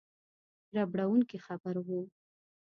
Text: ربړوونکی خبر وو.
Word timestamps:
ربړوونکی 0.75 1.37
خبر 1.45 1.75
وو. 1.87 2.01